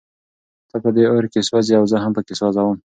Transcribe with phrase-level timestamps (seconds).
[0.69, 2.67] ته په دې اور کې سوزې او زه هم پکې سوزم.